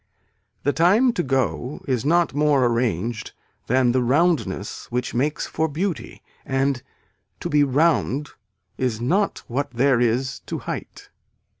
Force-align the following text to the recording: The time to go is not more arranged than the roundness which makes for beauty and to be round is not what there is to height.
The 0.63 0.73
time 0.73 1.13
to 1.13 1.21
go 1.21 1.85
is 1.87 2.03
not 2.03 2.33
more 2.33 2.65
arranged 2.65 3.33
than 3.67 3.91
the 3.91 4.01
roundness 4.01 4.89
which 4.91 5.13
makes 5.13 5.45
for 5.45 5.67
beauty 5.67 6.23
and 6.43 6.81
to 7.39 7.49
be 7.49 7.63
round 7.63 8.31
is 8.79 8.99
not 8.99 9.43
what 9.47 9.69
there 9.69 9.99
is 10.01 10.39
to 10.47 10.57
height. 10.57 11.11